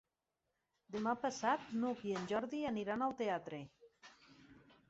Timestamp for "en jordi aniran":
2.21-3.07